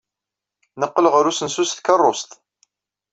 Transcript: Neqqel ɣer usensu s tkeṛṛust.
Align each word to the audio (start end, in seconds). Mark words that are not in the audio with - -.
Neqqel 0.79 1.05
ɣer 1.13 1.25
usensu 1.29 1.63
s 1.69 1.71
tkeṛṛust. 1.73 2.31